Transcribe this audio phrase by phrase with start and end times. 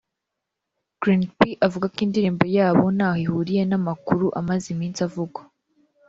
[1.01, 5.41] Green P avuga ko indirimbo yabo ntaho ihuriye n’amakuru amaze iminsi avugwa